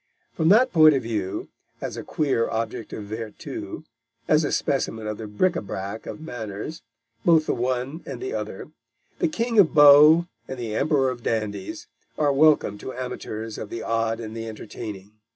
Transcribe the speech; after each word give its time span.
From 0.33 0.49
that 0.49 0.73
point 0.73 0.95
of 0.95 1.03
view, 1.03 1.49
as 1.79 1.95
a 1.95 2.01
queer 2.03 2.49
object 2.49 2.91
of 2.91 3.03
vertu, 3.03 3.83
as 4.27 4.43
a 4.43 4.51
specimen 4.51 5.05
of 5.05 5.19
the 5.19 5.27
bric 5.27 5.53
à 5.53 5.63
brac 5.63 6.07
of 6.07 6.19
manners, 6.19 6.81
both 7.23 7.45
the 7.45 7.53
one 7.53 8.01
and 8.03 8.19
the 8.19 8.33
other, 8.33 8.71
the 9.19 9.27
King 9.27 9.59
of 9.59 9.75
Beaux 9.75 10.25
and 10.47 10.57
the 10.57 10.73
Emperor 10.75 11.11
of 11.11 11.21
Dandies, 11.21 11.85
are 12.17 12.33
welcome 12.33 12.79
to 12.79 12.91
amateurs 12.93 13.59
of 13.59 13.69
the 13.69 13.83
odd 13.83 14.19
and 14.19 14.35
the 14.35 14.47
entertaining. 14.47 15.11